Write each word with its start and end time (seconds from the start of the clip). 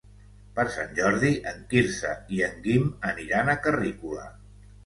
Per 0.59 0.63
Sant 0.75 0.95
Jordi 0.99 1.29
en 1.51 1.61
Quirze 1.73 2.15
i 2.39 2.43
en 2.49 2.57
Guim 2.65 2.91
aniran 3.13 3.55
a 3.55 3.59
Carrícola. 3.67 4.27